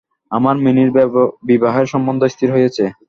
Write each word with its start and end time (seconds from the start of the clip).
আমার 0.31 0.55
মিনির 0.57 0.89
বিবাহের 1.43 1.85
সম্বন্ধ 1.85 2.21
স্থির 2.25 2.49
হইয়াছে। 2.51 2.85